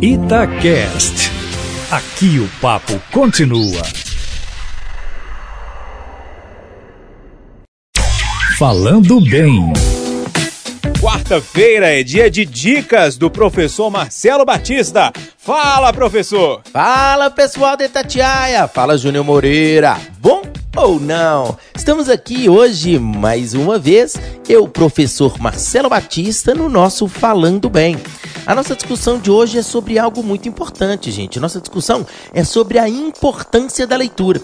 [0.00, 1.30] Itacast.
[1.90, 3.82] Aqui o papo continua.
[8.58, 9.72] Falando bem.
[11.00, 15.12] Quarta-feira é dia de dicas do professor Marcelo Batista.
[15.38, 16.60] Fala, professor!
[16.72, 18.68] Fala, pessoal de Itatiaia!
[18.68, 19.98] Fala, Júnior Moreira!
[20.20, 20.42] Bom
[20.76, 21.56] ou não?
[21.74, 24.14] Estamos aqui hoje, mais uma vez,
[24.48, 27.96] eu, professor Marcelo Batista, no nosso Falando Bem.
[28.46, 31.40] A nossa discussão de hoje é sobre algo muito importante, gente.
[31.40, 34.40] Nossa discussão é sobre a importância da leitura.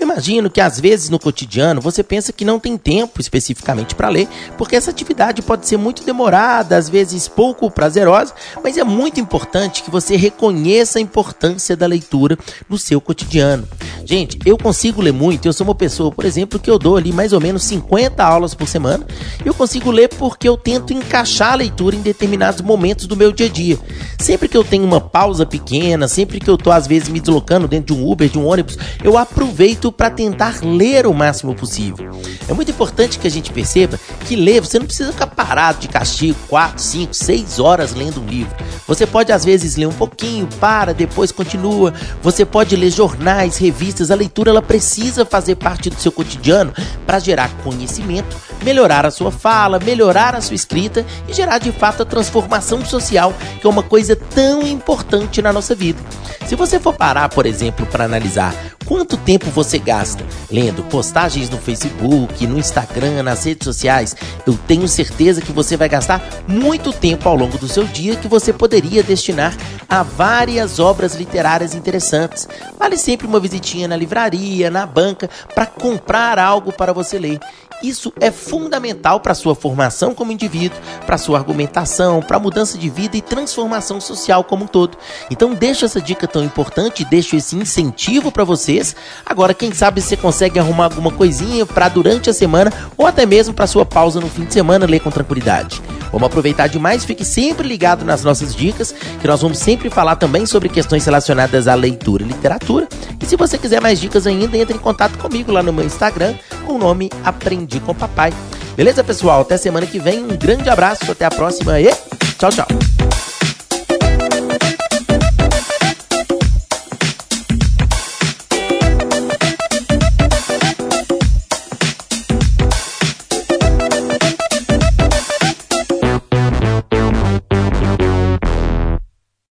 [0.00, 4.26] Imagino que às vezes no cotidiano você pensa que não tem tempo especificamente para ler,
[4.56, 8.34] porque essa atividade pode ser muito demorada, às vezes pouco prazerosa,
[8.64, 12.38] mas é muito importante que você reconheça a importância da leitura
[12.70, 13.68] no seu cotidiano.
[14.04, 17.12] Gente, eu consigo ler muito, eu sou uma pessoa, por exemplo, que eu dou ali
[17.12, 19.06] mais ou menos 50 aulas por semana.
[19.44, 23.46] Eu consigo ler porque eu tento encaixar a leitura em determinados momentos do meu dia
[23.46, 23.78] a dia.
[24.18, 27.68] Sempre que eu tenho uma pausa pequena, sempre que eu tô às vezes me deslocando
[27.68, 32.10] dentro de um Uber, de um ônibus, eu aproveito para tentar ler o máximo possível.
[32.48, 35.88] É muito importante que a gente perceba que ler, você não precisa ficar parado de
[35.88, 38.54] castigo 4, 5, 6 horas lendo um livro.
[38.86, 41.94] Você pode às vezes ler um pouquinho, para, depois continua.
[42.22, 44.10] Você pode ler jornais, revistas.
[44.10, 46.72] A leitura ela precisa fazer parte do seu cotidiano
[47.06, 52.02] para gerar conhecimento, melhorar a sua fala, melhorar a sua escrita e gerar de fato
[52.02, 56.00] a transformação social, que é uma coisa tão importante na nossa vida.
[56.46, 58.54] Se você for parar, por exemplo, para analisar
[58.92, 64.14] quanto tempo você gasta lendo postagens no Facebook, no Instagram, nas redes sociais,
[64.46, 68.28] eu tenho certeza que você vai gastar muito tempo ao longo do seu dia que
[68.28, 69.56] você poderia destinar
[69.88, 72.46] a várias obras literárias interessantes.
[72.78, 77.40] Vale sempre uma visitinha na livraria, na banca, para comprar algo para você ler.
[77.82, 83.16] Isso é fundamental para sua formação como indivíduo, para sua argumentação, para mudança de vida
[83.16, 84.96] e transformação social como um todo.
[85.30, 88.94] Então deixa essa dica tão importante, deixa esse incentivo para vocês.
[89.26, 93.52] Agora, quem sabe você consegue arrumar alguma coisinha para durante a semana ou até mesmo
[93.52, 95.82] para sua pausa no fim de semana ler com tranquilidade.
[96.12, 100.44] Vamos aproveitar demais, fique sempre ligado nas nossas dicas, que nós vamos sempre falar também
[100.44, 102.86] sobre questões relacionadas à leitura e literatura.
[103.20, 106.34] E se você quiser mais dicas ainda, entre em contato comigo lá no meu Instagram
[106.66, 108.32] com o nome Aprendi com Papai.
[108.76, 109.40] Beleza, pessoal?
[109.40, 110.22] Até semana que vem.
[110.22, 111.90] Um grande abraço, até a próxima e
[112.38, 112.91] tchau, tchau.